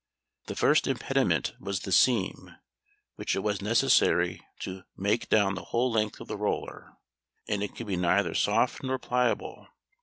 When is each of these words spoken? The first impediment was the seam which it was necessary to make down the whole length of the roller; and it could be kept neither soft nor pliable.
The 0.47 0.55
first 0.55 0.87
impediment 0.87 1.53
was 1.59 1.81
the 1.81 1.91
seam 1.91 2.55
which 3.17 3.35
it 3.35 3.41
was 3.43 3.61
necessary 3.61 4.41
to 4.61 4.81
make 4.97 5.29
down 5.29 5.53
the 5.53 5.65
whole 5.65 5.91
length 5.91 6.19
of 6.19 6.27
the 6.27 6.37
roller; 6.39 6.97
and 7.47 7.61
it 7.61 7.75
could 7.75 7.85
be 7.85 7.93
kept 7.93 8.01
neither 8.01 8.33
soft 8.33 8.81
nor 8.81 8.97
pliable. 8.97 9.67